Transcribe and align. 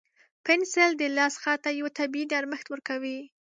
پنسل 0.45 0.91
د 0.97 1.03
لاس 1.17 1.33
خط 1.43 1.59
ته 1.65 1.71
یو 1.79 1.87
طبیعي 1.97 2.25
نرمښت 2.31 2.67
ورکوي. 2.69 3.19